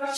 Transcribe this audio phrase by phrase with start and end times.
[0.00, 0.12] Hola,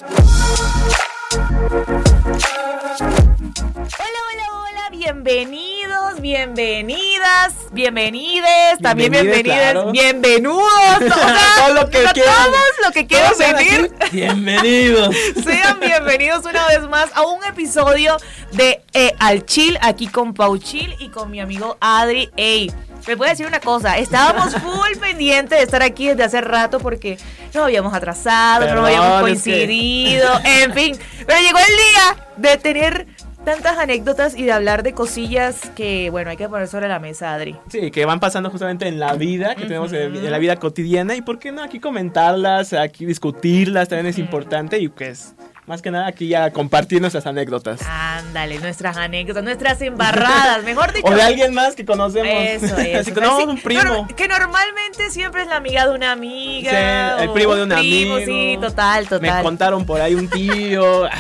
[3.99, 9.91] hola, hola, bienvenidos, bienvenidas, bienvenides, también Bienvenides, bienvenidas, claro.
[9.93, 10.63] bienvenidos,
[11.01, 12.35] o sea, Todo lo que quieran.
[12.45, 13.95] todos los que quieran venir.
[14.01, 15.17] aquí, Bienvenidos.
[15.45, 18.19] Sean bienvenidos una vez más a un episodio
[18.53, 22.29] de eh, Al Chill, aquí con Pau Chill y con mi amigo Adri.
[22.37, 22.71] Ey,
[23.07, 26.81] les voy a decir una cosa, estábamos full pendientes de estar aquí desde hace rato
[26.81, 27.17] porque
[27.55, 30.97] no habíamos atrasado, no Perdón, habíamos es que- coincidido, en fin.
[31.27, 33.07] Pero llegó el día de tener
[33.45, 37.33] tantas anécdotas y de hablar de cosillas que, bueno, hay que poner sobre la mesa,
[37.33, 37.57] Adri.
[37.71, 41.15] Sí, que van pasando justamente en la vida, que tenemos en, en la vida cotidiana.
[41.15, 44.79] Y por qué no aquí comentarlas, aquí discutirlas, también es importante.
[44.79, 45.35] Y pues,
[45.71, 47.81] más que nada, aquí ya compartir nuestras anécdotas.
[47.89, 51.07] Ándale, nuestras anécdotas, nuestras embarradas, mejor dicho.
[51.07, 52.29] O de alguien más que conocemos.
[52.29, 53.15] Eso, eso.
[53.15, 54.07] Que no, Sí, un primo.
[54.17, 57.17] que normalmente siempre es la amiga de una amiga.
[57.19, 58.27] Sí, el primo de un primo, amigo.
[58.27, 59.43] Sí, total, Me total.
[59.45, 61.09] contaron por ahí un tío.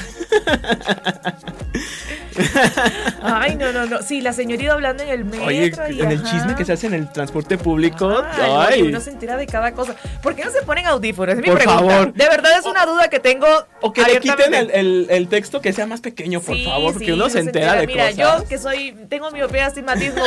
[3.22, 4.02] Ay, no, no, no.
[4.02, 5.46] Sí, la señorita hablando en el metro.
[5.46, 6.30] Oye, y en el ajá.
[6.30, 8.22] chisme que se hace en el transporte público.
[8.32, 8.82] Ay, no, Ay.
[8.82, 9.94] uno se entera de cada cosa.
[10.22, 11.34] ¿Por qué no se ponen audífonos?
[11.34, 11.80] Es mi Por pregunta.
[11.94, 12.12] favor.
[12.12, 13.46] De verdad es una duda que tengo.
[13.80, 16.92] O que le quiten el, el- el texto que sea más pequeño, por Sí, favor,
[16.92, 18.16] porque sí, uno se entera de Mira, cosas.
[18.42, 20.22] yo que soy, tengo miopía, astigmatismo,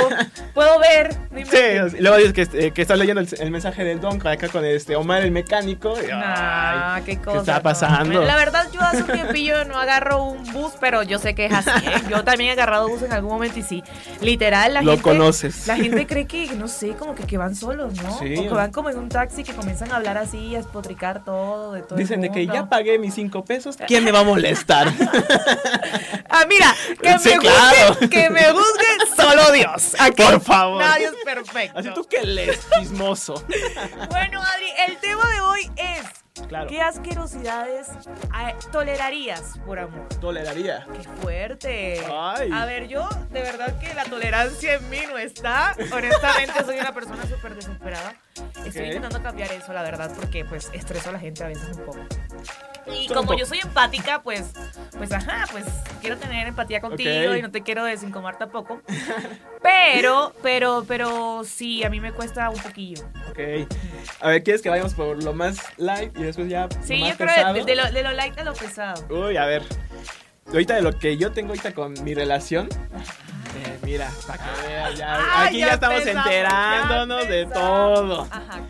[0.54, 1.16] puedo ver.
[1.32, 4.48] no Sí, luego dices que, eh, que estás leyendo el, el mensaje del Don acá
[4.50, 5.96] con este Omar el mecánico.
[6.02, 7.40] y, Nah, ay, qué cosa.
[7.40, 7.62] está no.
[7.64, 8.22] pasando?
[8.24, 11.54] La verdad, yo hace un tiempillo no agarro un bus, pero yo sé que es
[11.54, 11.70] así.
[12.10, 13.84] Yo también he agarrado bus en algún momento y sí.
[14.22, 15.04] Literal, la Lo gente.
[15.04, 15.68] conoces.
[15.68, 18.20] La gente cree que, no sé, como que, que van solos, ¿no?
[18.20, 18.36] Sí.
[18.38, 21.74] O que van como en un taxi que comienzan a hablar así, a espotricar todo,
[21.74, 21.98] de todo.
[21.98, 24.92] Dicen de que ya pagué mis cinco pesos, ¿quién me va a molestar?
[26.36, 27.98] Ah, mira, que Sí, me claro.
[28.10, 29.96] que me juzgue solo Dios.
[30.00, 30.82] Aquí Por favor.
[30.82, 31.78] Nadie es perfecto.
[31.78, 33.36] Así tú que lees, chismoso.
[34.10, 36.23] Bueno, Adri, el tema de hoy es.
[36.48, 36.68] Claro.
[36.68, 40.08] ¿Qué asquerosidades eh, tolerarías por amor?
[40.20, 40.86] Toleraría.
[40.92, 42.04] ¡Qué fuerte!
[42.12, 42.50] Ay.
[42.52, 45.76] A ver, yo de verdad que la tolerancia en mí no está.
[45.94, 48.16] Honestamente, soy una persona súper desesperada.
[48.66, 51.86] Estoy intentando cambiar eso, la verdad, porque pues estreso a la gente a veces un
[51.86, 52.00] poco.
[52.92, 54.52] Y como yo soy empática, pues,
[54.98, 55.66] pues ajá, pues
[56.02, 58.82] quiero tener empatía contigo y no te quiero desincomodar tampoco.
[59.62, 63.02] Pero, pero, pero sí, a mí me cuesta un poquillo.
[63.30, 63.70] Ok.
[64.20, 67.12] A ver, ¿quieres que vayamos por lo más light y después ya Sí, lo más
[67.12, 69.06] yo creo de, de lo, de lo light a lo pesado.
[69.10, 69.64] Uy, a ver.
[70.48, 72.68] Ahorita de lo que yo tengo ahorita con mi relación.
[73.84, 75.16] Mira, para que veas, ya.
[75.16, 78.22] Ay, aquí ya, estamos enterándonos ya de todo.
[78.32, 78.62] Ajá.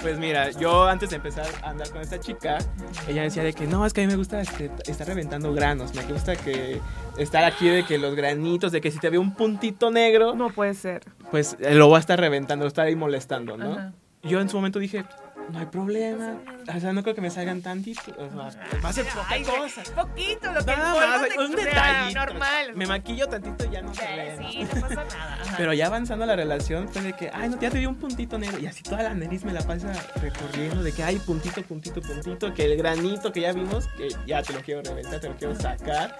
[0.00, 2.58] Pues mira, yo antes de empezar a andar con esta chica,
[3.06, 5.94] ella decía de que no, es que a mí me gusta este, estar reventando granos,
[5.94, 6.80] me gusta que
[7.18, 10.48] estar aquí de que los granitos, de que si te veo un puntito negro, No
[10.50, 11.02] puede ser.
[11.30, 13.72] pues eh, lo voy a estar reventando, lo estar ahí molestando, ¿no?
[13.72, 13.92] Ajá.
[14.22, 15.04] Yo en su momento dije,
[15.50, 16.36] no hay problema,
[16.74, 19.42] o sea, no creo que me salgan tantitos, o sea, va a ser poca Ay,
[19.42, 19.82] cosa.
[19.94, 22.20] Poquito, lo que Nada más, un detallito.
[22.20, 22.72] normal.
[22.74, 24.36] Me maquillo tantito y ya no se Sí, ve.
[24.50, 25.38] sí, no pasa nada.
[25.42, 25.54] Ajá.
[25.56, 28.38] Pero ya avanzando la relación fue de que, ay, no, ya te vi un puntito
[28.38, 28.58] negro.
[28.58, 32.54] Y así toda la nariz me la pasa recorriendo de que, ay, puntito, puntito, puntito.
[32.54, 35.54] Que el granito que ya vimos, que ya te lo quiero reventar, te lo quiero
[35.54, 36.16] sacar.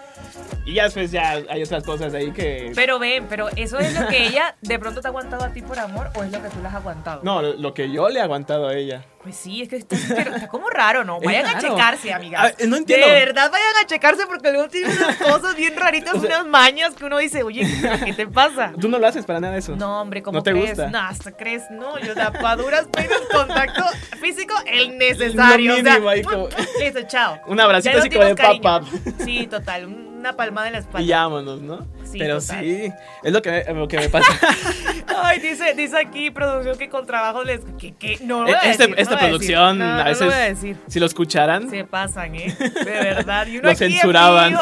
[0.66, 2.72] Y ya después ya hay otras cosas ahí que...
[2.74, 5.62] Pero ven, pero eso es lo que ella de pronto te ha aguantado a ti
[5.62, 7.20] por amor o es lo que tú le has aguantado.
[7.24, 9.04] No, lo que yo le he aguantado a ella.
[9.22, 11.20] Pues sí, es que está, está como raro, ¿no?
[11.20, 12.40] Vayan a checarse, amigas.
[12.40, 13.06] A ver, no entiendo.
[13.06, 16.46] De verdad, vayan a checarse porque luego tiene unas cosas bien raritas, O sea- unas
[16.46, 17.64] mañas que uno dice, oye,
[18.04, 18.72] ¿qué te pasa?
[18.80, 19.76] Tú no lo haces para nada eso.
[19.76, 20.70] No, hombre, ¿cómo ¿No te crees?
[20.70, 20.90] gusta?
[20.90, 23.84] No, hasta crees, no, yo da pa' duras penas contacto
[24.20, 25.74] físico el necesario.
[25.74, 26.48] Lo o sea, mínimo ahí como-
[26.80, 27.38] Listo, chao.
[27.46, 28.84] Un abracito así como de pap.
[29.24, 29.86] Sí, total,
[30.22, 31.06] una palmada en la espalda.
[31.06, 31.86] Y vámonos, ¿no?
[32.04, 32.60] Sí, Pero total.
[32.64, 34.32] sí, es lo que, lo que me pasa.
[35.24, 37.60] Ay, dice, dice aquí producción que con trabajo les.
[37.78, 39.92] que que No lo voy a Este- decir, no esta lo voy a producción decir.
[39.92, 40.76] No, a no veces- lo voy a decir.
[40.88, 42.54] si lo escucharan, Se pasan, ¿eh?
[42.58, 43.46] De verdad.
[43.46, 44.54] Y uno Lo aquí censuraban.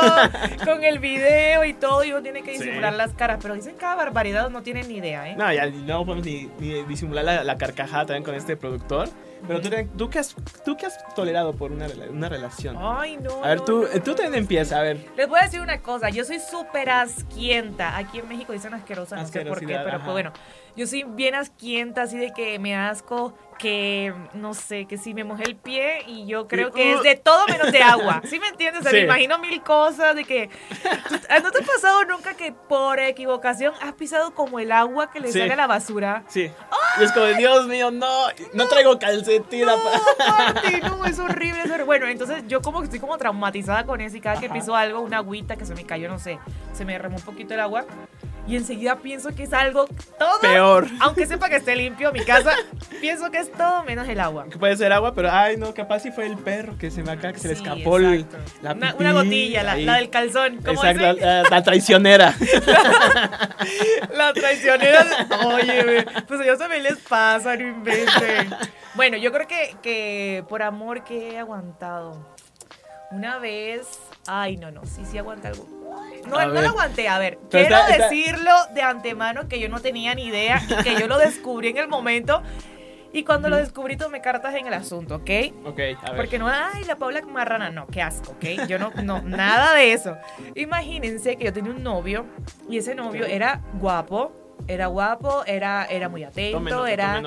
[0.65, 2.65] con el video y todo, y uno tiene que Sí.
[2.65, 3.39] disimular las caras.
[3.43, 5.37] Pero dicen cada barbaridad, no tienen ni idea, ¿eh?
[5.37, 9.09] No, ya no podemos ni, ni disimular la, la carcajada también con este productor.
[9.47, 10.35] Pero tú, tú, qué has,
[10.65, 12.77] tú qué has tolerado por una, una relación.
[12.79, 13.45] Ay, no.
[13.45, 15.07] A ver, no, tú, no, tú también empieza, a ver.
[15.17, 17.97] Les voy a decir una cosa, yo soy súper asquienta.
[17.97, 19.99] Aquí en México dicen asquerosa, no sé por qué, pero ajá.
[19.99, 20.33] pues bueno,
[20.77, 25.23] yo soy bien asquienta, así de que me asco, que no sé, que si me
[25.23, 28.23] mojé el pie y yo creo que es de todo menos de agua.
[28.25, 28.81] ¿Sí me entiendes?
[28.81, 28.97] O sea, Sí.
[28.99, 30.49] me imagino mil cosas de que...
[31.43, 35.31] ¿No te ha pasado nunca que por equivocación has pisado como el agua que le
[35.31, 35.39] Sí.
[35.39, 36.25] sale a la basura?
[36.29, 36.51] Sí.
[37.01, 39.67] Y es como, Dios mío, no, no traigo calcetín.
[39.67, 40.01] No, apa-
[40.39, 41.85] Marty, no, es horrible, es horrible.
[41.85, 44.55] Bueno, entonces yo como que estoy como traumatizada con eso y cada que Ajá.
[44.55, 46.39] piso algo, una agüita que se me cayó, no sé,
[46.73, 47.85] se me derramó un poquito el agua.
[48.47, 49.87] Y enseguida pienso que es algo
[50.19, 50.41] todo.
[50.41, 50.89] Peor.
[51.01, 52.53] Aunque sepa que esté limpio mi casa,
[53.01, 54.47] pienso que es todo menos el agua.
[54.51, 57.13] Que puede ser agua, pero ay, no, capaz si fue el perro que se me
[57.13, 58.27] acá, que se le escapó el-
[58.63, 60.57] la una, pipí, una gotilla, la, del calzón.
[60.65, 61.21] ¿Cómo Exacto,
[61.51, 62.35] la, traicionera.
[64.17, 65.07] La traicionera.
[65.47, 68.55] Oye, pues ellos también les pasa, no inventen.
[68.95, 72.35] Bueno, yo creo que, que por amor que he aguantado.
[73.11, 73.87] Una vez.
[74.27, 75.67] Ay, no, no, sí, sí aguanté algo.
[76.29, 76.63] No, A no ver.
[76.65, 77.09] lo aguanté.
[77.09, 80.61] A ver, Pero quiero está- está- decirlo de antemano que yo no tenía ni idea
[80.69, 82.43] y que yo lo descubrí en el momento.
[83.13, 85.31] Y cuando lo descubrí tomé cartas en el asunto, ¿ok?
[85.65, 86.17] ok, a ver.
[86.17, 88.69] Porque no, ay, la Paula Marrana, no, qué asco, ¿ok?
[88.69, 90.17] Yo no, no, nada de eso.
[90.55, 92.27] Imagínense que yo tenía un novio
[92.69, 94.31] y ese novio era guapo,
[94.69, 97.21] era guapo, era, era muy atento, nota, era,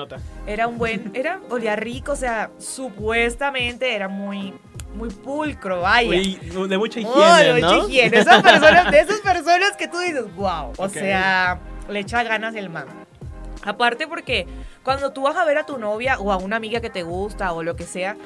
[0.46, 4.54] era un buen, era, olía rico, o sea, supuestamente era muy,
[4.94, 6.08] muy pulcro, vaya.
[6.08, 6.38] Uy,
[6.68, 7.88] de mucha higiene, mucha ¿no?
[7.88, 8.18] higiene.
[8.18, 10.90] Esas personas, de esas personas que tú dices, wow, o Ok.
[10.92, 11.58] sea,
[11.88, 12.86] le echa ganas el man.
[13.64, 14.46] Aparte porque
[14.82, 17.52] cuando tú vas a ver a tu novia o a una amiga que te gusta
[17.52, 18.16] o lo que sea,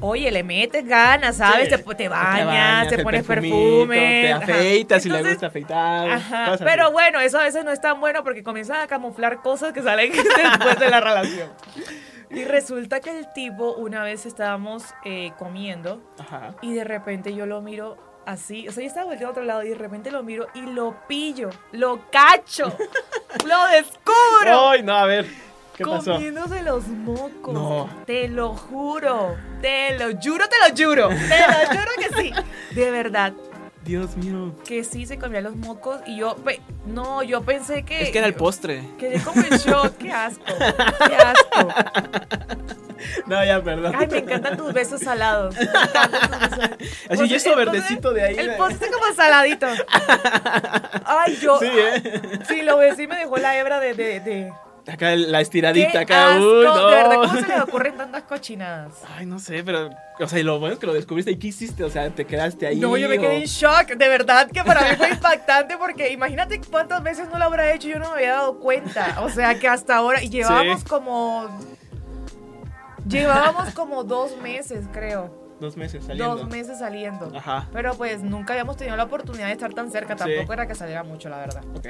[0.00, 1.70] oye, le metes ganas, ¿sabes?
[1.70, 1.82] Sí.
[1.82, 3.56] Te, te bañas, te, el pones perfumito,
[3.88, 3.96] perfume.
[4.22, 6.10] Te afeitas si le gusta afeitar.
[6.10, 6.92] Ajá, cosas pero así.
[6.92, 10.12] bueno, eso a veces no es tan bueno porque comienzan a camuflar cosas que salen
[10.52, 11.48] después de la relación.
[12.30, 16.54] Y resulta que el tipo, una vez estábamos eh, comiendo Ajá.
[16.62, 17.96] y de repente yo lo miro
[18.26, 20.62] así, o sea, yo estaba volteando a otro lado y de repente lo miro y
[20.62, 22.64] lo pillo, lo cacho,
[23.46, 24.70] lo descubro.
[24.70, 25.26] Ay, no, a ver.
[25.76, 26.14] ¿Qué pasó?
[26.14, 27.52] Comiéndose los mocos.
[27.52, 27.88] No.
[28.06, 29.36] Te lo juro.
[29.60, 31.08] Te lo juro, te lo juro.
[31.08, 32.32] Te lo juro que sí.
[32.74, 33.34] De verdad.
[33.86, 34.52] Dios mío.
[34.66, 36.36] Que sí se comía los mocos y yo.
[36.36, 38.02] pe- no, yo pensé que.
[38.02, 38.82] Es que era el postre.
[38.98, 39.96] Quedé como en shock.
[39.96, 40.44] Qué asco.
[40.46, 41.68] Qué asco.
[43.26, 43.92] No, ya, perdón.
[43.96, 45.54] Ay, me encantan tus besos salados.
[45.54, 46.80] Me encantan tus besos salados.
[47.10, 48.36] Así, Pues, y eso verdecito de ahí.
[48.38, 49.66] El de- postre como saladito.
[51.04, 51.58] Ay, yo.
[51.60, 52.22] Sí, ¿eh?
[52.48, 53.94] Sí, lo besé y me dejó la hebra de.
[53.94, 54.52] de, de
[54.88, 56.34] Acá la estiradita, qué acá.
[56.34, 56.44] asco.
[56.46, 56.86] Uy, no.
[56.88, 58.92] De verdad, ¿cómo se le ocurren tantas cochinadas?
[59.16, 59.90] Ay, no sé, pero.
[60.20, 61.32] O sea, y lo bueno es que lo descubriste.
[61.32, 61.82] ¿Y qué hiciste?
[61.82, 62.76] O sea, te quedaste ahí.
[62.78, 63.88] No, yo me o- quedé en shock.
[63.96, 67.88] De verdad que para mí fue impactante porque imagínate cuántas veces no lo habrá hecho
[67.88, 69.16] y yo no me había dado cuenta.
[69.22, 70.22] O sea que hasta ahora.
[70.22, 70.86] Y llevábamos Sí.
[70.86, 71.48] como.
[73.08, 75.46] Llevábamos como dos meses, creo.
[75.60, 76.36] Dos meses saliendo.
[76.36, 77.32] Dos meses saliendo.
[77.36, 77.68] Ajá.
[77.72, 80.14] Pero pues nunca habíamos tenido la oportunidad de estar tan cerca.
[80.18, 80.24] Sí.
[80.24, 81.62] Tampoco era que saliera mucho, la verdad.
[81.76, 81.86] Ok.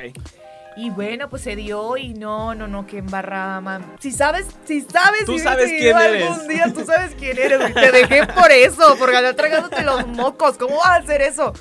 [0.76, 3.94] Y bueno, pues se dio y no, no, no, qué embarrada, man.
[3.98, 6.28] Si sabes, si sabes, Tú si sabes quién eres.
[6.30, 7.70] algún día, tú sabes quién eres.
[7.70, 10.58] Y te dejé por eso, por ganar tragándote los mocos.
[10.58, 11.54] ¿Cómo vas a hacer eso?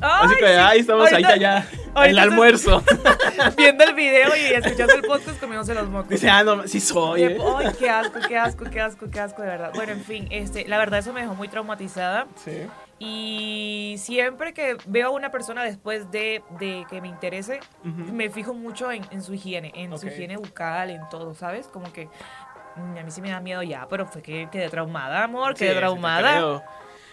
[0.00, 2.82] Así que ahí estamos, Ahorita- ahí ahorita El almuerzo.
[3.56, 6.08] Viendo el video y escuchando el podcast comiéndose los mocos.
[6.10, 7.22] Dice, ah, no, sí soy.
[7.22, 7.38] ¿eh?
[7.56, 9.70] Ay, qué asco, qué asco, qué asco, qué asco, de verdad.
[9.74, 12.26] Bueno, en fin, este, la verdad eso me dejó muy traumatizada.
[12.44, 12.66] Sí.
[12.98, 18.54] Y siempre que veo a una persona después de, de que me interese, me fijo
[18.54, 21.66] mucho en, en su higiene, en su higiene bucal, en todo, ¿sabes?
[21.66, 22.08] Como que
[22.76, 25.72] mm, a mí sí me da miedo ya, pero fue que quedé traumada, amor, quedé
[25.72, 26.62] sí traumada.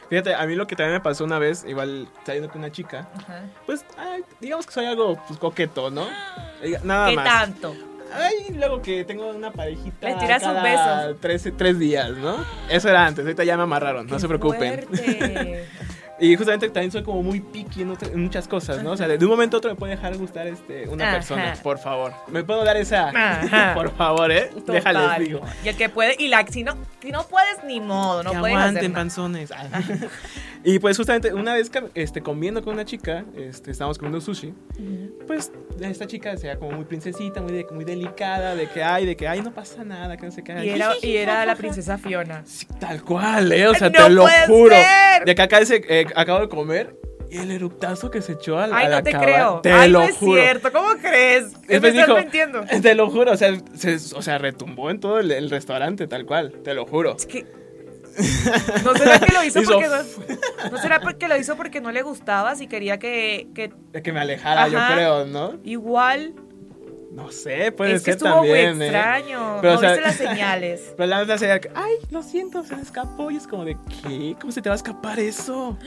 [0.09, 3.09] Fíjate, a mí lo que también me pasó una vez, igual saliendo con una chica,
[3.17, 3.41] Ajá.
[3.65, 6.07] pues, ay, digamos que soy algo pues, coqueto, ¿no?
[6.83, 7.25] Nada ¿Qué más.
[7.25, 7.75] tanto?
[8.13, 10.09] Ay, luego que tengo una parejita.
[10.09, 11.17] Les tiras cada besos.
[11.19, 12.37] Tres, tres días, ¿no?
[12.69, 14.83] Eso era antes, ahorita ya me amarraron, no se preocupen.
[14.83, 15.65] fuerte.
[16.19, 18.91] Y justamente también soy como muy picky en, muchas cosas, ¿no?
[18.91, 21.13] O sea, de un momento a otro me puede dejar gustar este, una Ajá.
[21.15, 22.13] persona, por favor.
[22.27, 23.09] ¿Me puedo dar esa?
[23.09, 23.73] Ajá.
[23.75, 24.49] por favor, ¿eh?
[24.53, 25.41] Total, Déjales, digo.
[25.65, 28.37] Y el que puede, y la, si no, si no puedes, ni modo, no que
[28.37, 29.01] puedes hacer aguanten nada.
[29.01, 29.51] panzones.
[29.51, 29.67] Ah.
[30.63, 34.53] y pues justamente una vez este, comiendo con una chica, este, estábamos comiendo sushi,
[35.27, 35.51] pues
[35.81, 39.27] esta chica sea como muy princesita, muy, de- muy delicada, de que ay, de que
[39.27, 40.53] ay, no pasa nada, que no se qué.
[40.65, 42.43] Y era, y era la princesa Fiona.
[42.45, 43.67] Sí, tal cual, ¿eh?
[43.67, 44.75] O sea, ¡No te lo juro.
[44.75, 45.25] ser!
[45.25, 46.95] De que acá ese, eh, acabo de comer
[47.29, 49.61] y el eructazo que se echó al, Ay, al no te acabar, creo.
[49.61, 50.39] Te Ay, lo no es juro.
[50.41, 50.71] cierto.
[50.71, 51.51] ¿Cómo crees?
[51.61, 52.61] ¿Me Después estás dijo, mintiendo?
[52.81, 56.25] Te lo juro, o sea, se, o sea, retumbó en todo el, el restaurante, tal
[56.27, 57.15] cual, te lo juro.
[57.17, 57.45] Es que-
[58.83, 61.91] ¿No será que lo hizo, Hizo porque no, ¿no será porque lo hizo porque no
[61.91, 62.55] le gustaba?
[62.55, 65.55] Si quería que, que que me alejara, yo creo, ¿no?
[65.63, 66.33] igual
[67.11, 68.87] No sé, puede es que ser estuvo también, muy ¿eh?
[68.87, 69.57] extraño.
[69.61, 70.93] Pero, no o sea- viste las señales.
[70.97, 73.29] Pero la sería que, ay, lo siento, se me escapó.
[73.31, 73.77] Y es como de,
[74.07, 74.35] ¿qué?
[74.39, 75.77] ¿Cómo se te va a escapar eso?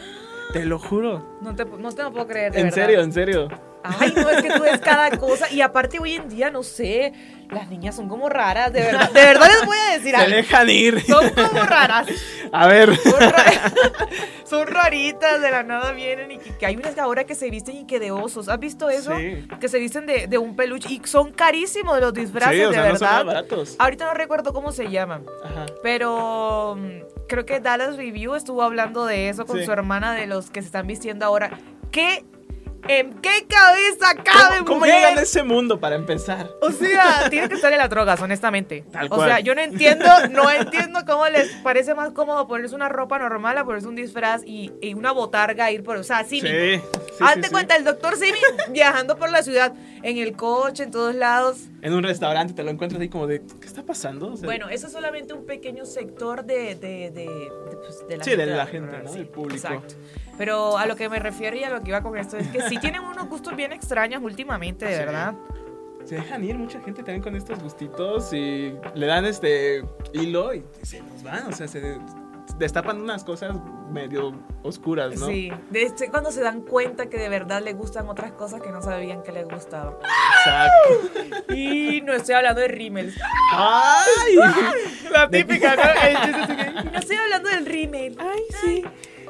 [0.52, 1.38] Te lo juro.
[1.42, 2.52] No te, no te lo puedo creer.
[2.52, 2.76] de En verdad.
[2.84, 3.48] serio, en serio.
[3.98, 5.50] Ay, no, es que tú ves cada cosa.
[5.50, 7.12] Y aparte, hoy en día, no sé,
[7.50, 9.10] las niñas son como raras, de verdad.
[9.10, 10.36] De verdad les voy a decir Se algo.
[10.36, 11.02] dejan ir.
[11.04, 12.06] Son como raras.
[12.52, 12.96] A ver.
[12.96, 13.44] Son, ra-
[14.44, 17.76] son raritas, de la nada vienen y que, que hay unas ahora que se visten
[17.76, 18.48] y que de osos.
[18.48, 19.16] ¿Has visto eso?
[19.16, 19.46] Sí.
[19.60, 22.76] Que se visten de, de un peluche y son carísimos los disfraces, Sí, o de
[22.76, 23.26] no son nada verdad.
[23.34, 23.76] baratos.
[23.78, 25.66] Ahorita no recuerdo cómo se llaman, Ajá.
[25.82, 29.64] pero mm, creo que Dallas Review estuvo hablando de eso con Sí.
[29.64, 31.50] su hermana de los que se están vistiendo ahora.
[31.90, 32.24] ¿Qué
[32.88, 36.48] ¿En qué cabeza cabe, ¿Cómo, cómo llegan a ese mundo para empezar?
[36.62, 38.84] O sea, tiene que estar en las drogas, honestamente.
[38.92, 39.28] Tal o cual.
[39.28, 43.58] sea, yo no entiendo, no entiendo cómo les parece más cómodo ponerse una ropa normal
[43.58, 46.48] a ponerse un disfraz y, y una botarga ir por, o sea, cínico.
[46.48, 46.80] sí,
[47.20, 47.50] Hazte sí, sí.
[47.52, 48.38] cuenta, el doctor Simi
[48.70, 49.72] viajando por la ciudad,
[50.08, 51.64] en el coche, en todos lados.
[51.82, 54.32] En un restaurante te lo encuentras ahí como de, ¿qué está pasando?
[54.32, 58.22] O sea, Bueno, eso es solamente un pequeño sector de, de, de, de, pues, la
[58.24, 58.46] Sí, gente.
[58.46, 59.12] de la gente, ¿no?
[59.12, 59.56] Del público.
[59.56, 59.94] Exacto.
[60.38, 62.60] Pero a lo que me refiero y a lo que iba con esto es que
[62.68, 64.98] sí tienen unos gustos bien extraños últimamente, de Sí.
[64.98, 65.34] verdad.
[66.04, 69.82] se dejan ir mucha gente también con estos gustitos y le dan este
[70.12, 71.98] hilo y se nos van, o sea, se
[72.58, 73.56] destapan unas cosas
[73.90, 75.26] medio oscuras, ¿no?
[75.26, 78.70] Sí, de este- cuando se dan cuenta que de verdad les gustan otras cosas que
[78.70, 79.94] no sabían que les gustaban.
[80.38, 81.54] Exacto.
[81.54, 83.14] Y no estoy hablando de rímel.
[83.52, 84.36] ¡Ay!
[85.12, 85.82] La típica, ¿no?
[85.82, 88.16] El chiste así que, "Y no estoy hablando del rímel.
[88.18, 88.84] Ay, sí.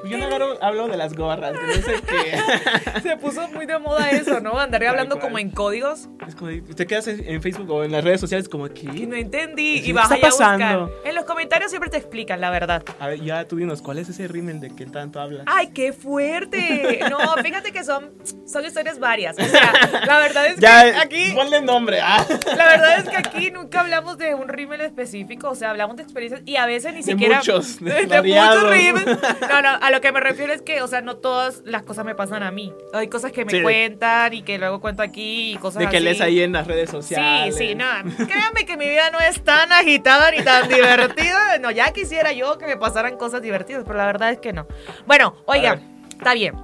[0.08, 3.00] Yo no agarro- hablo de las gorras, que no sé qué.
[3.02, 4.58] Se puso muy de moda eso, ¿no?
[4.58, 6.08] Andar Tal hablando como en códigos.
[6.26, 9.06] Es como, te quedas en Facebook o en las redes sociales como Y que...
[9.06, 9.80] no entendí.
[9.84, 10.88] Y vas ¿qué allá está a buscar.
[11.04, 12.82] En los comentarios siempre te explican, la verdad.
[13.00, 15.42] A ver, ya tú dinos, ¿cuál es ese rímel de que tanto hablas?
[15.46, 17.00] ¡Ay, qué fuerte!
[17.10, 18.12] No, fíjate que son,
[18.46, 19.36] son historias varias.
[19.38, 19.72] O sea,
[20.06, 21.32] la verdad es ya, que aquí.
[21.34, 22.25] ponle nombre, ah.
[22.56, 26.02] La verdad es que aquí nunca hablamos de un rímel específico, o sea, hablamos de
[26.02, 27.36] experiencias y a veces ni De siquiera.
[27.38, 29.06] muchos, de de, muchos rímels.
[29.48, 32.05] No, no, a lo que me refiero es que, o sea, no todas las cosas
[32.05, 32.73] me pasan a mí.
[32.93, 33.62] Hay cosas que me Sí.
[33.62, 36.05] cuentan y que luego cuento aquí y cosas De que así.
[36.05, 37.57] lees ahí en las redes Sí, sociales.
[37.57, 37.87] sí, no.
[38.26, 41.59] Créanme que mi vida no es tan agitada ni tan divertida.
[41.61, 44.67] No, ya quisiera yo que me pasaran cosas divertidas, pero la verdad es que no.
[45.07, 46.55] Bueno, oigan, está bien.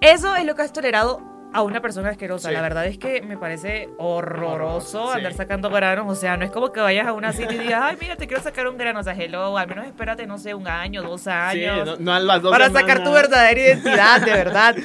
[0.00, 1.20] Eso es lo que has tolerado
[1.52, 2.48] a una persona asquerosa.
[2.48, 2.54] Sí.
[2.54, 5.16] La verdad es que me parece horroroso Horror, sí.
[5.18, 6.06] andar sacando granos.
[6.10, 8.26] O sea, no es como que vayas a una cita y digas, ay, mira, te
[8.26, 9.00] quiero sacar un grano.
[9.00, 11.86] O sea, hello, al menos espérate, no sé, un año, dos Sí, años.
[11.86, 14.76] no, no a las dos para sacar tu verdadera identidad, de verdad.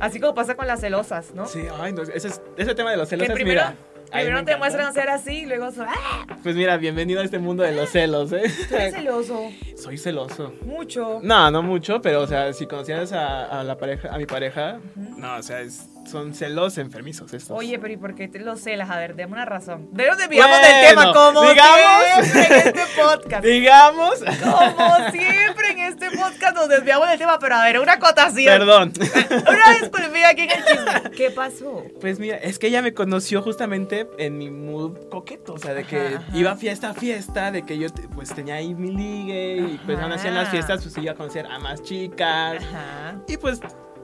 [0.00, 1.46] Así como pasa con las celosas, ¿no?
[1.46, 3.74] Sí, ay, no, ese, es- ese tema de los celos que es, primero, mira.
[4.12, 6.24] primero me te muestran ser así y luego ¡ah!
[6.44, 8.42] Pues mira, bienvenido a este mundo de los celos, ¿eh?
[8.68, 9.40] Tú eres celoso.
[9.76, 10.54] Soy celoso.
[10.64, 11.18] Mucho.
[11.24, 14.78] No, no mucho, pero o sea, si conocieras a, a la pareja, a mi pareja,
[14.94, 17.56] no, o sea, es- son celos enfermizos estos.
[17.56, 18.90] Oye, pero ¿y por qué te lo celas?
[18.90, 19.88] A ver, dame una razón.
[19.92, 23.44] De dónde desviamos del Bueno, tema, como digamos- siempre en este podcast.
[23.44, 28.58] Digamos, Como siempre en este podcast nos desviamos del tema, pero a ver, una acotación.
[28.58, 28.92] perdón.
[29.48, 31.10] Una disculpilla aquí en el chisme.
[31.16, 31.84] ¿Qué pasó?
[32.00, 35.84] Pues mira, es que ella me conoció justamente en mi mood coqueto, o sea, de
[35.84, 36.36] que Ajá, ajá.
[36.36, 40.12] iba fiesta a fiesta, de que yo pues tenía ahí mi ligue y pues aún
[40.12, 42.62] así en las fiestas pues iba a conocer a más chicas.
[42.62, 43.16] Ajá.
[43.26, 43.60] Y pues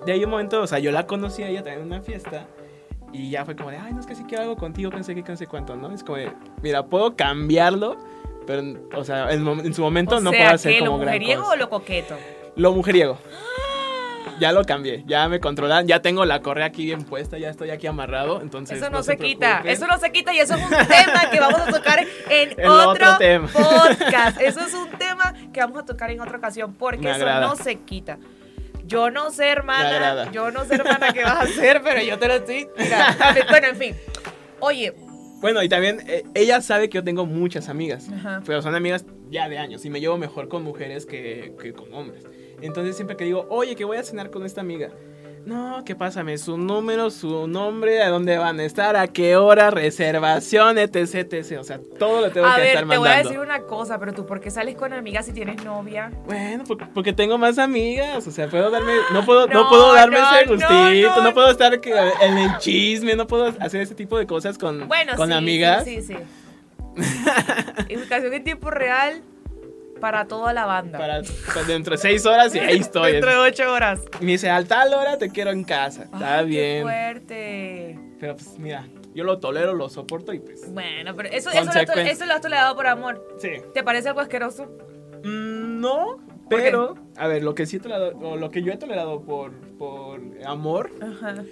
[0.06, 2.46] de ahí un momento, o sea, yo la conocí a ella también en una fiesta.
[3.12, 5.22] Y ya fue como de, ay, no es que sí quiero algo contigo, pensé que
[5.22, 5.92] no sé cuánto, ¿no?
[5.92, 6.32] Es como de,
[6.62, 7.96] mira, puedo cambiarlo,
[8.44, 8.62] pero,
[8.96, 11.14] o sea, en, en su momento o no sea, puedo hacer ¿qué, como lo gran
[11.14, 11.54] mujeriego cosa.
[11.54, 12.16] o lo coqueto?
[12.56, 13.18] Lo mujeriego.
[14.40, 17.70] Ya lo cambié, ya me controlan, ya tengo la correa aquí bien puesta, ya estoy
[17.70, 19.70] aquí amarrado, entonces Eso no, se, quita, preocupen.
[19.72, 22.66] eso no se quita y eso es un tema que vamos a tocar en El
[22.68, 23.46] otro, otro tema.
[23.52, 24.40] podcast.
[24.40, 27.46] Eso es un tema que vamos a tocar en otra ocasión porque Me eso agrada.
[27.46, 28.18] no se quita.
[28.86, 32.28] Yo no sé, hermana, yo no sé, hermana, qué vas a hacer, pero yo te
[32.28, 32.68] lo estoy.
[32.76, 33.16] Mira,
[33.50, 33.96] bueno, en fin.
[34.60, 34.94] Oye,
[35.40, 38.42] Bueno, y también eh, ella sabe que yo tengo muchas amigas, Ajá.
[38.46, 41.92] pero son amigas ya de años y me llevo mejor con mujeres que, que con
[41.92, 42.24] hombres.
[42.62, 44.90] Entonces siempre que digo, oye, que voy a cenar con esta amiga.
[45.46, 46.38] No, ¿qué pásame?
[46.38, 50.96] Su número, su nombre, a dónde van a estar, a qué hora, reservación, etc,
[51.34, 51.58] etc.
[51.60, 53.28] O sea, todo lo tengo a que ver, estar te voy a mandando.
[53.28, 56.10] decir una cosa, pero tú, ¿por qué sales con amigas si tienes novia?
[56.24, 59.92] Bueno, por- porque tengo más amigas, o sea, puedo darme, no puedo, no, No, puedo
[59.92, 61.34] darme no, ese gustito, no, no.
[61.34, 65.28] puedo estar en el chisme, no puedo hacer ese tipo de cosas con, Bueno, con
[65.28, 65.84] sí, amigas.
[65.84, 66.16] sí, sí, sí.
[67.88, 69.20] Educación en tiempo real
[70.00, 70.98] para toda la banda.
[70.98, 73.12] Para, para dentro de seis horas y ahí estoy.
[73.12, 74.00] Dentro de ocho horas.
[74.20, 76.04] Me dice, a tal hora te quiero en casa.
[76.04, 76.82] Está Ay, Qué bien.
[76.82, 77.98] fuerte.
[78.20, 80.72] Pero pues mira, yo lo tolero, lo soporto y pues.
[80.72, 83.26] Bueno, pero eso, eso, lo, eso lo has tolerado por amor.
[83.38, 83.50] Sí.
[83.72, 84.66] ¿Te parece algo asqueroso?
[85.22, 86.18] Mm, no,
[86.50, 86.96] pero.
[87.16, 90.20] A ver, lo que sí he tolerado, o lo que yo he tolerado por, por
[90.44, 91.44] amor, Ajá.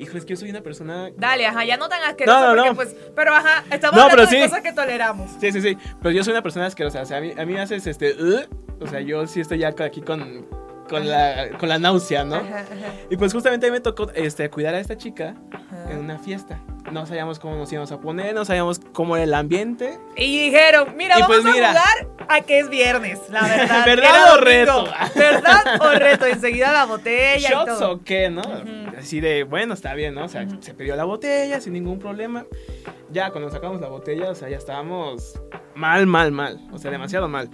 [0.00, 1.10] Hijo, es que yo soy una persona.
[1.16, 2.74] Dale, ajá, ya no tan asqueroso No, no, porque no.
[2.76, 4.42] pues, pero ajá, estamos No, hablando de sí.
[4.48, 5.30] cosas que toleramos.
[5.40, 5.76] Sí, sí, sí.
[6.02, 7.02] Pero yo soy una persona asquerosa.
[7.02, 8.12] O sea, a mí, a mí me haces este.
[8.20, 8.48] "Ugh".
[8.80, 10.46] o sea, yo sí estoy ya aquí con,
[10.88, 12.36] con, la, con la náusea, ¿no?
[12.36, 15.34] Ajá, ajá, Y pues justamente a mí me tocó este, cuidar a esta chica.
[15.90, 16.58] En una fiesta.
[16.90, 19.98] No sabíamos cómo nos íbamos a poner, no sabíamos cómo era el ambiente.
[20.16, 21.70] Y dijeron, mira, Y vamos pues mira.
[21.70, 23.84] a jugar a que es viernes, la verdad.
[23.86, 24.84] ¿Verdad o reto?
[25.14, 26.26] ¿Verdad o reto?
[26.26, 27.92] Enseguida la botella y ¿Shots todo.
[27.92, 28.42] o qué, no?
[28.98, 30.24] Así de, bueno, está bien, ¿no?
[30.24, 32.44] O sea, se pidió la botella sin ningún problema.
[33.10, 35.40] Ya cuando sacamos la botella, o sea, ya estábamos
[35.74, 36.60] mal, mal, mal.
[36.72, 37.50] O sea, demasiado mal.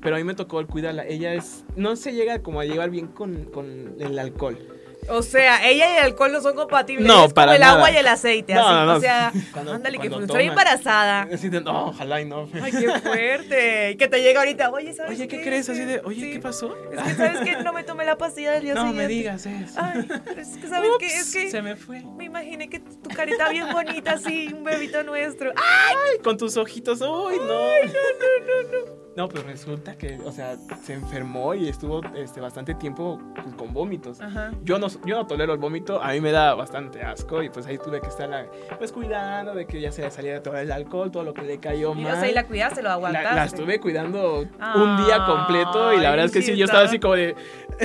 [0.00, 1.04] Pero a mí me tocó el cuidarla.
[1.06, 1.64] Ella es.
[1.76, 4.58] No se llega como a llevar bien con, con el alcohol.
[5.08, 7.06] O sea, ella y el alcohol no son compatibles.
[7.06, 7.74] No, es como para el nada.
[7.74, 8.54] agua y el aceite.
[8.54, 8.74] No, así.
[8.74, 8.94] no, no.
[8.96, 10.64] O sea, Cuando- ándale, que cuando estoy tomas.
[10.64, 11.22] embarazada.
[11.34, 12.48] Así de, no, ojalá y no.
[12.62, 13.90] Ay, qué fuerte.
[13.92, 15.68] Y que te llega ahorita, oye, ¿sabes Oye, ¿qué crees?
[15.68, 16.32] Así de, oye, Sí.
[16.32, 16.74] ¿qué pasó?
[16.92, 19.02] Es que, ¿sabes que No me tomé la pastilla del día No siguiente.
[19.02, 19.80] me digas eso.
[19.80, 20.08] Ay,
[20.38, 21.06] es que, ¿sabes qué?
[21.06, 22.00] Es que se me fue.
[22.16, 25.50] me imaginé que tu carita bien bonita, así, un bebito nuestro.
[25.56, 25.96] ¡Ay!
[26.12, 27.00] Ay, con tus ojitos.
[27.00, 27.46] Uy, no.
[27.46, 29.03] no, no, no, no.
[29.16, 33.72] No, pues resulta que, o sea, se enfermó y estuvo este, bastante tiempo pues, con
[33.72, 34.20] vómitos.
[34.20, 34.50] Ajá.
[34.64, 37.64] Yo no, yo no tolero el vómito, a mí me da bastante asco y pues
[37.66, 41.12] ahí tuve que estar pues cuidando de que ya se le saliera todo el alcohol,
[41.12, 42.14] todo lo que le cayó Y, mal.
[42.14, 43.34] o sea, y la cuidaste, lo La- aguantaste.
[43.36, 46.84] la estuve cuidando un día completo y la Ay, verdad es que sí yo estaba
[46.84, 47.36] así como de...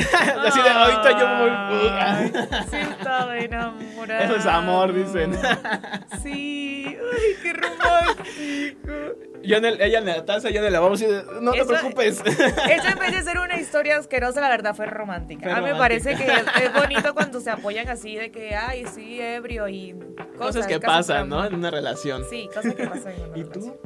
[0.45, 2.49] así de, ahorita yo me voy...
[2.71, 4.23] Sí, estaba enamorada.
[4.25, 5.31] Eso es amor, dicen.
[6.23, 6.97] Sí,
[7.43, 8.18] qué romántico.
[9.43, 10.95] Yo en el- ella en la taza, yo en el lavabo
[11.41, 12.21] no te Eso- preocupes.
[12.25, 15.43] Eso en vez de ser una historia asquerosa, la verdad fue romántica.
[15.43, 16.03] Fue a mí me romántica.
[16.03, 19.93] parece que es, es bonito cuando se apoyan así de que, ay, sí, ebrio y
[20.37, 21.45] cosas, Cosas que pasan, ¿no?
[21.45, 22.23] En una relación.
[22.29, 23.51] Sí, cosas que pasan en una ¿Y relación.
[23.51, 23.77] tú?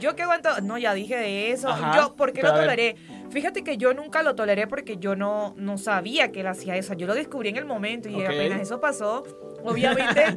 [0.00, 1.68] Yo que aguanto, no, ya dije de eso.
[1.68, 2.96] Ajá, yo, ¿por qué lo toleré?
[3.30, 6.92] Fíjate que yo nunca lo toleré porque yo no, no sabía que él hacía eso.
[6.94, 8.26] Yo lo descubrí en el momento y Ok.
[8.26, 9.24] apenas eso pasó,
[9.64, 10.36] obviamente.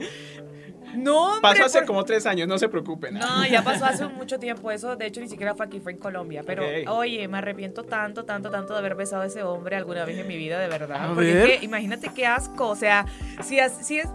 [0.96, 3.16] No, hombre, Pasó hace por- como tres años, no se preocupen.
[3.16, 4.96] No, ya pasó hace mucho tiempo eso.
[4.96, 6.44] De hecho, ni siquiera fue aquí, fue en Colombia.
[6.46, 10.18] Pero, oye, me arrepiento tanto, tanto, tanto de haber besado a ese hombre alguna vez
[10.18, 11.06] en mi vida, de verdad.
[11.12, 11.50] A Porque ver.
[11.50, 12.68] es que, imagínate qué asco.
[12.68, 13.06] O sea,
[13.44, 14.08] si, as- si es.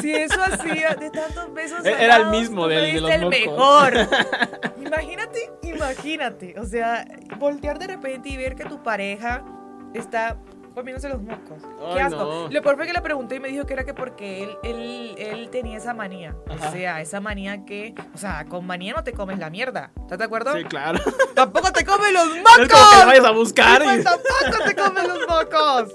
[0.00, 1.84] Si eso hacía de tantos besos.
[1.84, 3.38] Era el mismo del- de los el mocos.
[3.38, 3.92] mejor.
[4.84, 6.58] Imagínate, imagínate.
[6.58, 7.06] O sea,
[7.38, 9.44] voltear de repente y ver que tu pareja
[9.94, 10.36] está
[10.78, 11.62] comiéndose los mocos.
[11.94, 12.16] Qué asco.
[12.18, 12.48] no.
[12.48, 15.14] Lo peor fue que le pregunté y me dijo que era que porque él, él,
[15.18, 16.36] él tenía esa manía.
[16.48, 16.68] Ajá.
[16.68, 17.94] O sea, esa manía que.
[18.14, 19.90] O sea, con manía no te comes la mierda.
[20.00, 20.54] ¿Estás de acuerdo?
[20.54, 20.98] Sí, claro.
[21.34, 22.58] Tampoco te comes los mocos.
[22.60, 24.04] es como que vayas a buscar Y pues y...
[24.04, 25.94] tampoco te comes los mocos.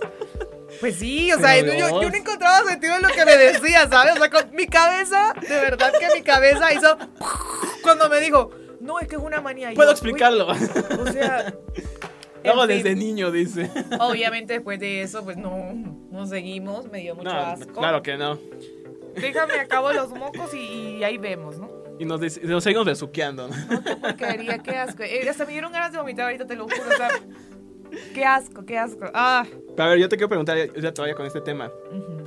[0.80, 4.16] Pues sí, o sea, yo, yo no encontraba sentido en lo que me decía, ¿sabes?
[4.16, 6.98] O sea, con mi cabeza, de verdad que mi cabeza hizo
[7.84, 8.50] cuando me dijo,
[8.82, 9.72] no, es que es una manía.
[9.76, 10.48] Puedo yo, explicarlo.
[10.52, 10.58] "Uy",
[11.00, 11.54] O sea,
[12.44, 12.68] Fin.
[12.68, 13.70] desde niño, dice.
[14.00, 15.74] obviamente después de eso, pues no,
[16.12, 17.74] no seguimos, me dio mucho No, asco.
[17.80, 18.38] claro que no.
[19.16, 21.70] Déjame acabo los mocos y, y ahí vemos, ¿no?
[22.00, 23.48] Y nos, des- nos seguimos besuqueando.
[23.48, 23.56] ¿no?
[23.56, 25.04] No, qué porquería, qué asco.
[25.04, 26.90] Eh, hasta me dieron ganas de vomitar ahorita, te lo juro.
[26.92, 27.10] O sea,
[28.16, 29.06] qué asco, qué asco.
[29.14, 29.46] Ah.
[29.78, 31.72] A ver, yo te quiero preguntar, ya todavía con este tema.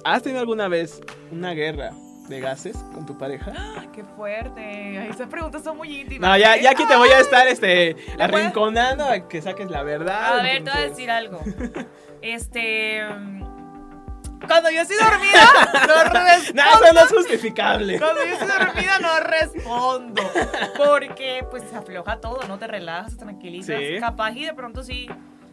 [0.04, 1.00] ¿Has tenido alguna vez
[1.32, 1.90] una guerra
[2.28, 3.52] de gases con tu pareja?
[3.78, 5.08] Ay, qué fuerte.
[5.08, 6.28] Esas preguntas son muy íntimas.
[6.30, 6.62] No, ya, ¿eh?
[6.62, 10.38] ya aquí te voy a estar este, arrinconando a que saques la verdad.
[10.38, 11.40] A ver, te voy a entonces- decir algo.
[12.22, 13.04] Este.
[13.08, 13.42] mm,
[14.46, 16.62] Cuando yo estoy dormida, no respondo.
[16.62, 17.98] No, eso no es justificable.
[17.98, 20.22] Cuando yo estoy dormida, no respondo.
[20.76, 23.78] Porque, pues, se afloja todo, no te relajas, te tranquilizas.
[23.78, 23.98] Sí.
[24.00, 25.06] Capaz y de pronto sí,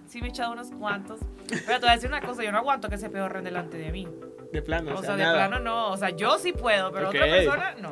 [0.08, 1.20] sí me he echado unos cuantos.
[1.48, 3.92] Pero te voy a decir una cosa: yo no aguanto que se pedorren delante de
[3.92, 4.08] mí.
[4.54, 5.48] De plano, O sea, de nada.
[5.48, 5.90] plano no.
[5.92, 7.92] O sea, yo sí puedo, pero otra persona no.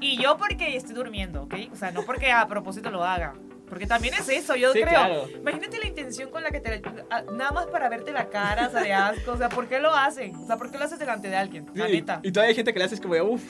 [0.00, 1.54] Y yo porque estoy durmiendo, ¿ok?
[1.72, 3.34] O sea, no porque a propósito lo haga.
[3.68, 4.90] Porque también es eso, yo Sí, creo.
[4.90, 5.28] claro.
[5.34, 6.82] Imagínate la intención con la que te.
[7.10, 9.32] a- Nada más para verte la cara, o sea, de asco.
[9.32, 10.36] O sea, ¿por qué lo hacen?
[10.36, 11.66] O sea, ¿por qué lo haces delante de alguien?
[11.74, 12.20] La Sí, neta.
[12.22, 13.42] y todavía hay gente que le haces como, uff,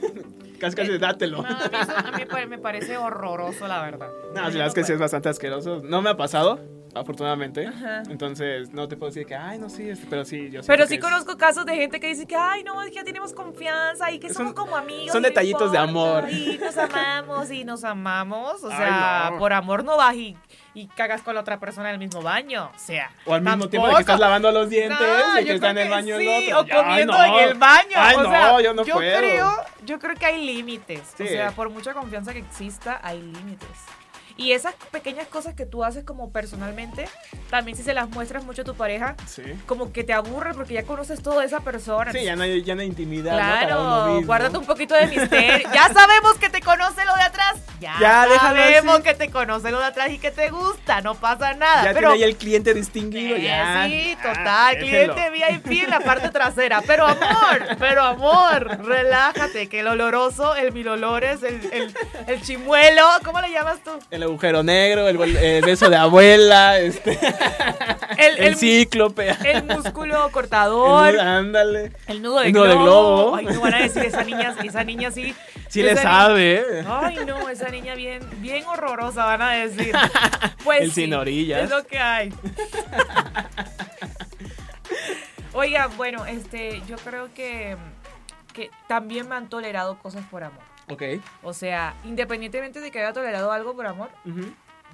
[0.60, 1.42] casi casi Eh, dátelo.
[1.42, 1.96] No, a mí, eso-
[2.36, 4.08] a mí me parece horroroso, la verdad.
[4.34, 5.80] No, A la verdad es que sí es bastante asqueroso.
[5.84, 6.60] No me ha pasado,
[6.98, 7.66] afortunadamente.
[7.66, 8.02] Ajá.
[8.08, 10.90] Entonces, no te puedo decir que, ay, no, sí, este, pero sí, yo Pero sí
[10.90, 13.32] que es- conozco casos de gente que dice que, ay, no, es que ya tenemos
[13.32, 15.12] confianza y que Son- somos como amigos.
[15.12, 16.28] son no detallitos de amor.
[16.30, 18.62] Y nos amamos y nos amamos.
[18.64, 19.38] O Ay, sea, no.
[19.38, 20.36] por amor no vas y,
[20.74, 22.70] y cagas con la otra persona en el mismo baño.
[22.74, 23.70] O sea, O al mismo tampoco.
[23.70, 26.28] tiempo de que estás lavando los dientes No, y que está en el baño el
[26.28, 26.60] otro.
[26.60, 27.24] O Ya, ay, comiendo no.
[27.38, 27.96] en el baño.
[27.96, 29.18] Ay, o no, sea, yo no puedo.
[29.18, 29.52] Creo,
[29.84, 31.02] yo creo que hay límites.
[31.16, 31.24] Sí.
[31.24, 33.68] O sea, por mucha confianza que exista, hay límites.
[34.38, 37.06] Y esas pequeñas cosas que tú haces como personalmente,
[37.50, 39.42] también si se las muestras mucho a tu pareja, Sí.
[39.66, 42.12] como que te aburre porque ya conoces todo de esa persona.
[42.12, 43.32] Sí, ya no hay, ya no hay intimidad.
[43.32, 43.36] ¿no?
[43.38, 44.26] Claro, mismo.
[44.26, 45.68] guárdate un poquito de misterio.
[45.74, 47.56] Ya sabemos que te conoce lo de atrás.
[47.80, 51.00] Ya, Ya, sabemos que te conoce lo de atrás y que te gusta.
[51.00, 51.84] No pasa nada.
[51.84, 53.86] Ya pero tiene ahí el cliente distinguido, Eh, ya.
[53.86, 54.78] Sí, Ah, total.
[54.80, 55.14] déjelo.
[55.14, 55.30] cliente
[55.66, 56.80] VIP en la parte trasera.
[56.86, 59.68] Pero amor, pero amor, relájate.
[59.68, 61.94] Que el oloroso, el mil olores, el, el,
[62.28, 63.04] el chimuelo.
[63.24, 63.90] ¿Cómo le llamas tú?
[64.10, 67.18] El agujero negro, el, el beso de abuela, este,
[68.18, 69.28] El, el, cíclope.
[69.44, 71.08] el músculo cortador.
[71.08, 71.92] El- ándale.
[72.06, 72.84] El nudo de El nudo de globo.
[73.32, 73.36] globo.
[73.36, 75.34] Ay, no van a decir esa niña, esa niña sí.
[75.68, 76.84] Sí le sabe, ¿eh?
[76.88, 79.92] Ay, no, esa niña bien, bien horrorosa, van a decir.
[80.64, 81.64] Pues El sin orillas.
[81.64, 82.32] Es lo que hay.
[85.52, 87.76] Oiga, bueno, este, yo creo que,
[88.54, 90.62] que también me han tolerado cosas por amor.
[90.90, 91.02] Ok.
[91.42, 94.52] O sea, independientemente de que haya tolerado algo por amor, Ujú.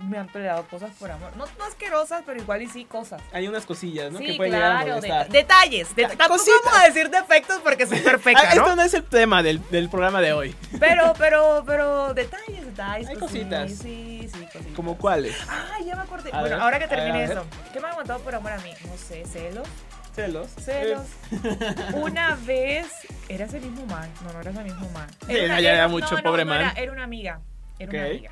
[0.09, 1.31] me han tolerado cosas por amor.
[1.37, 3.23] No, no asquerosas, pero igual y sí cosas.
[3.33, 4.19] Hay unas cosillas, ¿no?
[4.19, 5.29] Sí, que pueden llegar a claro, molestar.
[5.29, 5.95] deta- detalles.
[5.95, 6.61] de- Ah, tampoco cositas.
[6.65, 8.77] vamos a decir defectos porque soy Ah, perfecta, Esto ¿no?
[8.77, 10.57] no es el tema del, del programa de hoy.
[10.81, 13.09] Pero, pero, pero, detalles, detalles.
[13.09, 13.71] Hay pues sí, cositas.
[13.73, 14.75] Sí, sí, cositas.
[14.75, 15.37] ¿Como cuáles?
[15.49, 16.31] Ay, ya me acordé.
[16.33, 17.45] A bueno, ver, ahora que a termine a eso.
[17.73, 18.73] ¿Qué me ha aguantado por amor a mí?
[18.89, 19.69] No sé, celos.
[20.15, 20.49] Celos.
[20.65, 21.07] Celos.
[21.95, 22.87] Una vez,
[23.29, 24.09] ¿era ese mismo man?
[24.25, 25.09] No, no era ese mismo man.
[25.27, 26.61] Sí, ya era mucho, no, pobre no, man.
[26.61, 27.41] Era, era una amiga.
[27.79, 28.31] Era una amiga.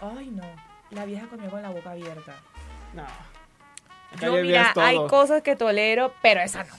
[0.00, 0.42] Ay, no.
[0.90, 2.34] La vieja comió con la boca abierta.
[2.94, 3.04] no.
[4.20, 6.72] Yo, mira, hay cosas que tolero, pero esa no.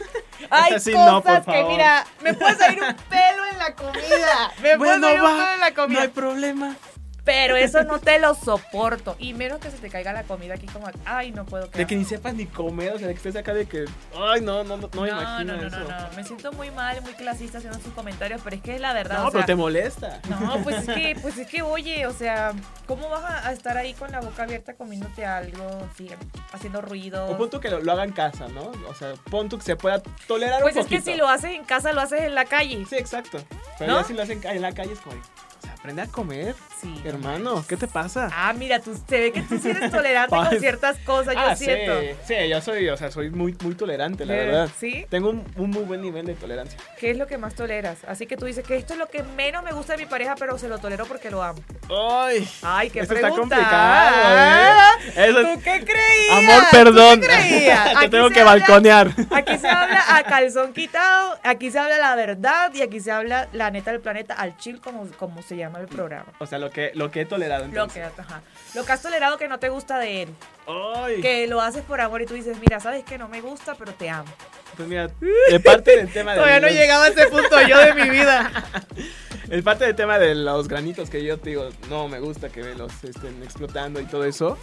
[0.50, 4.50] Hay sí cosas no, por que, mira, me puede salir un pelo en la comida.
[4.62, 6.00] Me puede Bueno, salir un va, pelo en la No comida.
[6.02, 6.76] hay problema.
[7.24, 9.16] Pero eso no te lo soporto.
[9.18, 11.86] Y menos que se te caiga la comida aquí como, ay, no puedo De quedar.
[11.86, 13.84] que ni sepas ni comer, o sea, de que estés acá de que.
[14.16, 15.78] Ay, no, no, no, no me no, imagino no, no, eso.
[15.80, 16.08] no, no.
[16.16, 19.18] Me siento muy mal, muy clasista haciendo sus comentarios, pero es que es la verdad.
[19.18, 20.20] No, o pero sea, te molesta.
[20.28, 22.52] No, pues es que, pues es que, oye, o sea,
[22.86, 26.10] ¿cómo vas a, estar ahí con la boca abierta comiéndote algo, sí,
[26.52, 27.26] haciendo ruido?
[27.28, 28.70] O pon tú que lo, lo haga en casa, ¿no?
[28.88, 31.10] O sea, pon tú que se pueda tolerar Pues un es que poquito.
[31.12, 32.84] si lo haces en casa, lo haces en la calle.
[32.88, 33.38] Sí, exacto.
[33.78, 36.02] Pero ya si lo hacen ca- en la calle es como, de, o sea, aprende
[36.02, 36.54] a comer.
[36.80, 36.94] Sí.
[37.04, 38.28] Hermano, ¿qué te pasa?
[38.32, 41.56] Ah, mira, tú se ve que tú sí eres tolerante con ciertas cosas, yo Ah,
[41.56, 41.92] siento.
[42.26, 44.70] sí, yo soy, o sea, soy muy, muy tolerante, la verdad.
[44.78, 45.06] ¿Sí?
[45.10, 46.78] Tengo un, un muy buen nivel de tolerancia.
[46.98, 47.98] ¿Qué es lo que más toleras?
[48.06, 50.34] Así que tú dices que esto es lo que menos me gusta de mi pareja,
[50.38, 51.60] pero se lo tolero porque lo amo.
[51.90, 55.28] Ay, Ay, qué Esto está complicado, ¿eh?
[55.28, 56.38] Eso- ¿Tú qué creías?
[56.38, 57.20] amor, ¿Tú perdón.
[57.20, 57.90] qué creías?
[58.00, 59.08] Te tengo que habla- balconear.
[59.30, 63.48] Aquí se habla a calzón quitado, aquí se habla la verdad y aquí se habla
[63.52, 66.26] la neta del planeta al chill como, como se llama el programa.
[66.38, 68.10] O sea, lo que, lo que he tolerado Lo entonces.
[68.14, 68.42] que, ajá.
[68.74, 70.28] lo que has tolerado que no te gusta de él,
[70.66, 73.74] Ay, que lo haces por amor y tú dices, mira, sabes que no me gusta,
[73.74, 74.30] pero te amo.
[74.76, 75.08] pues mira,
[75.50, 78.08] de parte del tema de Todavía no los- llegaba a ese punto yo de mi
[78.10, 78.50] vida.
[79.50, 82.62] El parte del tema de los granitos que yo te digo, no me gusta que
[82.76, 84.56] los estén explotando y todo eso.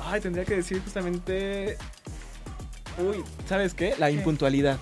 [0.00, 1.76] Ay, tendría que decir justamente.
[2.98, 3.94] Uy, ¿sabes qué?
[3.98, 4.78] La impuntualidad.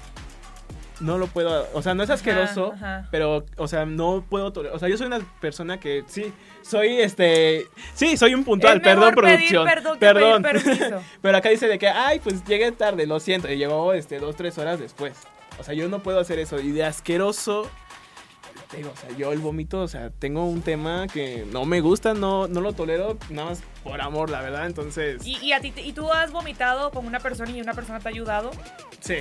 [1.01, 1.69] No lo puedo.
[1.75, 3.09] O sea, no es asqueroso, Ajá, ajá.
[3.11, 4.53] pero, o sea, no puedo.
[4.73, 7.67] O sea, yo soy una persona que sí, soy este.
[7.95, 9.65] Sí, soy un puntual, perdón, producción.
[9.65, 10.43] perdón que perdón.
[11.21, 13.51] pero acá dice de que, ay, pues llegué tarde, lo siento.
[13.51, 15.15] Y llegó este, dos, tres horas después.
[15.59, 16.61] O sea, yo no puedo hacer eso.
[16.61, 17.69] Y de asqueroso.
[18.71, 21.81] te digo, o sea, yo el vómito, o sea, tengo un tema que no me
[21.81, 24.67] gusta, no, no lo tolero, nada más por amor, la verdad.
[24.67, 27.99] Entonces, ¿Y, y, a ti, ¿Y tú has vomitado con una persona y una persona
[27.99, 28.53] te ha ayudado?
[29.01, 29.17] sí.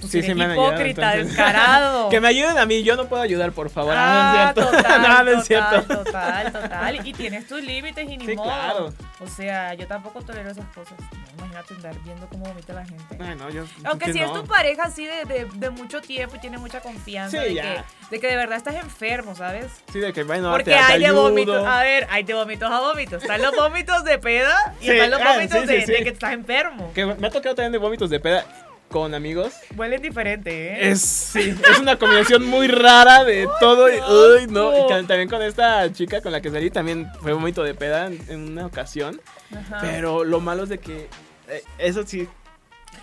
[0.00, 2.08] Tú Sí, eres sí me ayudado, hipócrita, descarado.
[2.10, 3.94] Que me ayuden a mí, yo no puedo ayudar, por favor.
[3.96, 4.76] Ah, Ah, no es cierto.
[4.76, 6.04] total, no, no es total, cierto.
[6.04, 7.06] total, total.
[7.06, 8.44] Y tienes tus límites y ni Sí, modo.
[8.46, 8.92] claro.
[9.20, 10.94] O sea, yo tampoco tolero esas cosas.
[11.00, 13.16] No, imagínate andar viendo cómo vomita la gente.
[13.18, 14.26] Ay, no, yo, Aunque que si no.
[14.26, 17.60] es tu pareja así de, de, de mucho tiempo y tiene mucha confianza Sí, de,
[17.62, 19.66] que, de que de verdad estás enfermo, ¿sabes?
[19.92, 21.66] Sí, de que bueno, Porque te- te hay de vómitos.
[21.66, 23.22] A ver, hay de vómitos a vómitos.
[23.22, 25.92] Están los vómitos de peda y Sí, están los ah, vómitos sí, sí, sí.
[25.92, 26.92] de que estás enfermo.
[26.94, 28.44] Que me ha tocado también de vómitos de peda
[28.90, 29.52] con amigos.
[29.76, 30.90] Huelen diferente, ¿eh?
[30.90, 33.88] Es, sí, es una combinación muy rara de todo.
[33.88, 34.72] y- uy, no.
[34.78, 38.20] Y también con esta chica con la que salí también fue vómito de peda en,
[38.28, 39.20] en una ocasión.
[39.54, 39.78] Ajá.
[39.80, 41.08] Pero lo malo es de que
[41.48, 42.28] eh, eso sí.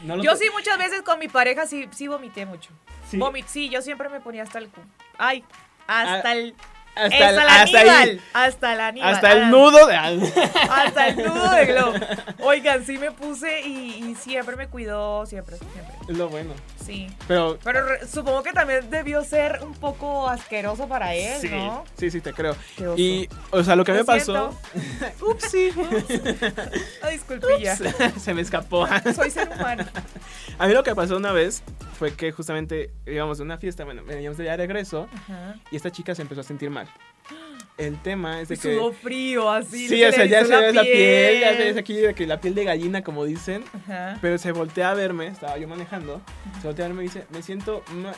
[0.03, 2.71] No lo Yo sí muchas veces con mi pareja sí, sí vomité mucho.
[3.09, 3.17] Sí.
[3.17, 4.81] Vomit, sí, yo siempre me ponía hasta el cu.
[5.17, 5.43] Ay,
[5.87, 6.55] hasta Ah, el.
[6.95, 8.21] Hasta, el, hasta aníbal, ahí.
[8.33, 9.13] Hasta el aníbal.
[9.15, 9.95] Hasta el nudo de.
[9.95, 11.93] Hasta el nudo de globo.
[12.43, 15.95] Oigan, sí me puse y, y siempre me cuidó, siempre, siempre.
[16.07, 16.53] Es lo bueno.
[16.85, 17.07] Sí.
[17.27, 17.57] Pero.
[17.63, 21.83] Pero re- supongo que también debió ser un poco asqueroso para él, sí, ¿no?
[21.97, 22.55] sí, sí, te creo.
[22.95, 24.55] Y, o sea, lo que me pasó.
[25.21, 25.71] Upsi.
[27.01, 27.75] Ay, disculpilla.
[28.19, 28.87] Se me escapó.
[29.15, 29.83] Soy ser humano.
[30.59, 31.63] A mí lo que pasó una vez
[31.97, 35.55] fue que justamente íbamos a una fiesta, bueno, veníamos de regreso Ajá.
[35.71, 36.82] y esta chica se empezó a sentir mal.
[37.77, 38.75] El tema es de que...
[38.75, 39.87] Sudó frío, así.
[39.87, 42.39] Sí, o sea, ya se ve la piel, ya se ve aquí de que la
[42.39, 43.63] piel de gallina, como dicen.
[43.73, 44.17] Ajá.
[44.21, 46.21] Pero se voltea a verme, estaba yo manejando,
[46.61, 48.13] se voltea a verme y dice, me siento ma...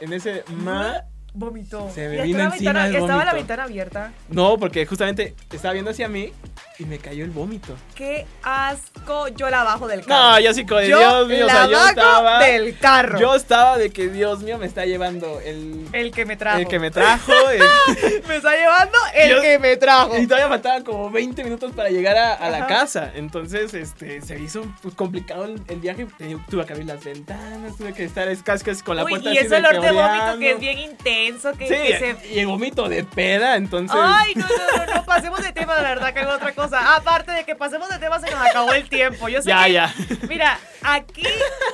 [0.00, 1.04] En ese ma...
[1.32, 1.90] Vomitó.
[1.94, 4.12] Se me vino estaba la encima ventana- el Estaba la ventana abierta.
[4.28, 6.32] No, porque justamente estaba viendo hacia mí
[6.78, 7.76] y me cayó el vómito.
[7.94, 9.28] Qué asco.
[9.28, 10.32] Yo la bajo del carro.
[10.32, 12.38] No, yo sí, Yo Dios mío, o sea, yo bajo estaba...
[12.44, 13.18] del carro.
[13.20, 15.86] Yo estaba de que, Dios mío, me está llevando el...
[15.92, 16.58] el que me trajo.
[16.58, 17.32] El que me trajo.
[17.52, 20.18] el- Me está llevando el Yo- que me trajo.
[20.18, 23.12] Y todavía faltaban como 20 minutos para llegar a, a la casa.
[23.14, 26.06] Entonces, este, se hizo pues, complicado el, el viaje.
[26.48, 29.32] Tuve que abrir las ventanas, tuve que estar es- casi, casi con la Uy, puerta
[29.32, 31.19] y ese olor de vómito que es bien intenso,
[31.58, 32.26] que, Sí, que se...
[32.34, 33.96] y el vómito de peda, entonces...
[34.00, 36.96] Ay, no, no, no, no, pasemos de tema, de verdad que hay otra cosa.
[36.96, 39.28] Aparte de que pasemos de tema, se nos acabó el tiempo.
[39.28, 39.94] Yo sé ya, que- ya.
[40.28, 41.24] Mira, aquí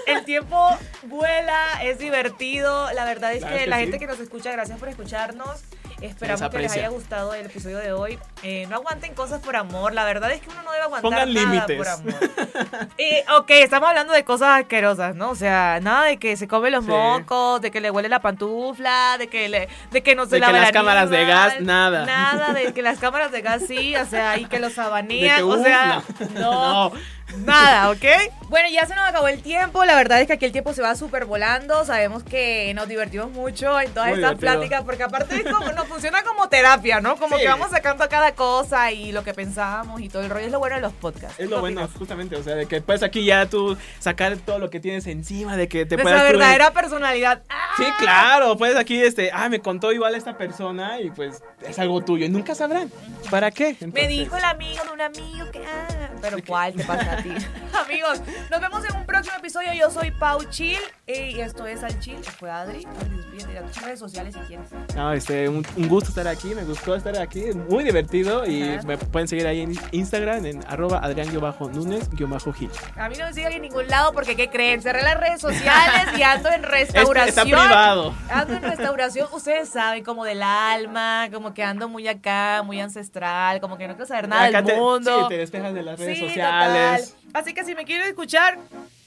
[0.07, 2.93] el tiempo vuela, es divertido.
[2.93, 3.83] La verdad es Claro que, que la sí.
[3.83, 5.63] gente que nos escucha, gracias por escucharnos.
[6.03, 8.19] Esperamos que les haya gustado el episodio de hoy.
[8.43, 9.95] Eh, no aguanten cosas por amor.
[9.95, 11.77] La verdad es que uno aguantar Pongan nada límites.
[11.77, 12.15] por amor.
[12.99, 15.31] Eh, ok, estamos hablando de cosas asquerosas, ¿no?
[15.31, 16.91] O sea, nada de que se come los Sí.
[16.91, 20.41] mocos, de que le huele la pantufla, de que le, de que no se De
[20.41, 22.07] que lava las el cámaras de animal, gas, nada.
[22.07, 25.37] Nada de que las cámaras de gas sí, o sea, y que los De abanían,
[25.37, 26.03] que, o sea,
[26.35, 26.91] no.
[26.91, 26.93] no.
[27.39, 28.05] Nada, ¿ok?
[28.49, 29.85] Bueno, ya se nos acabó el tiempo.
[29.85, 31.85] La verdad es que aquí el tiempo se va súper volando.
[31.85, 34.39] Sabemos que nos divertimos mucho en todas Muy estas divertido.
[34.53, 37.17] pláticas, porque aparte es como, nos funciona como terapia, ¿no?
[37.17, 37.43] Como Sí.
[37.43, 40.47] que vamos sacando cada cosa y lo que pensamos y todo el rollo.
[40.47, 41.39] Es lo bueno de los podcasts.
[41.41, 41.99] Es lo ¿Qué bueno, opinas?
[41.99, 45.57] justamente, o sea, de que puedes aquí ya tú sacar todo lo que tienes encima,
[45.57, 47.43] de que te Nuestra puedas tú- verdadera personalidad.
[47.49, 47.67] ¡Ah!
[47.77, 52.01] Sí, claro, puedes aquí, este, ah, me contó igual esta persona y pues es algo
[52.03, 52.91] tuyo y nunca sabrán.
[53.31, 53.77] ¿Para qué?
[53.93, 55.59] Me dijo el amigo de un amigo que.
[55.67, 57.16] Ah, pero ¿cuál te pasa
[57.85, 59.73] Amigos, nos vemos en un próximo episodio.
[59.75, 62.17] Yo soy Pau Chill y esto es Al Chill.
[62.17, 62.85] Fue Adri.
[62.85, 64.67] Adri, despídete de tus redes sociales si quieres.
[64.97, 68.83] No, este, un, un gusto estar aquí, me gustó estar aquí, muy divertido y Ajá.
[68.83, 72.71] me pueden seguir ahí en Instagram en arroba adrián-núñez-gil.
[72.97, 74.83] A mí no me siguen en ningún lado porque, ¿qué creen?
[74.83, 76.67] Cerré las redes sociales y ando en Este
[76.99, 77.29] restauración.
[77.29, 78.15] está privado.
[78.29, 83.61] Ando en restauración, ustedes saben, como del alma, como que ando muy acá, muy ancestral,
[83.61, 85.23] como que no quiero saber nada Acá del te, mundo.
[85.23, 87.11] sí, te despejas de las redes Sí, sociales.
[87.15, 87.33] total.
[87.35, 88.59] Así que si me quieren escuchar,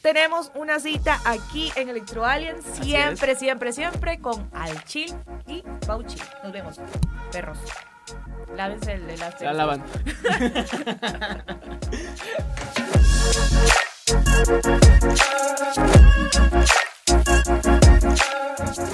[0.02, 5.14] tenemos una cita aquí en Electro Alien, siempre, siempre, siempre con Alchil
[5.48, 6.22] y Bauchil.
[6.44, 6.80] Nos vemos,
[7.32, 7.58] perros.
[8.56, 9.46] Lávense el elástico.
[9.46, 9.84] La lavan.